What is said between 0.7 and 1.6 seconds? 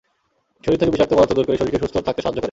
থেকে বিষাক্ত পদার্থ দূর করে